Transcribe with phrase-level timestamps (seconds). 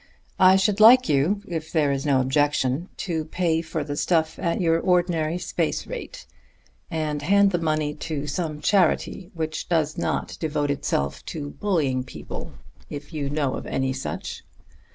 [0.39, 4.59] I should like you, if there is no objection, to pay for the stuff at
[4.59, 6.25] your ordinary space rate,
[6.89, 12.53] and hand the money to some charity which does not devote itself to bullying people,
[12.89, 14.41] if you know of any such.